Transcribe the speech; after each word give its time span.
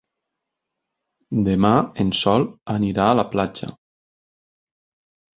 Demà 1.47 1.69
en 2.03 2.13
Sol 2.19 2.45
anirà 2.77 3.05
a 3.09 3.17
la 3.19 3.25
platja. 3.35 3.69